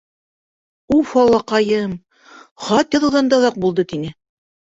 —Уф 0.95 1.11
аллаҡайым, 1.23 1.93
хат 2.69 2.97
яҙыуҙан 2.99 3.31
да 3.35 3.39
оҙаҡ 3.41 3.59
булды,— 3.67 3.85
тине. 3.93 4.13